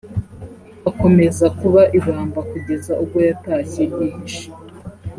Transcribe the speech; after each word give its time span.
akomeza 0.89 1.45
kuba 1.59 1.81
ibamba 1.97 2.39
kugeza 2.51 2.91
ubwo 3.01 3.17
yatashye 3.29 3.81
yihishe 3.93 4.45